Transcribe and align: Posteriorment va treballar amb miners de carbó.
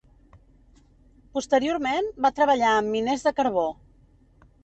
Posteriorment 1.37 2.09
va 2.27 2.33
treballar 2.39 2.71
amb 2.77 2.93
miners 2.97 3.27
de 3.31 3.35
carbó. 3.41 3.67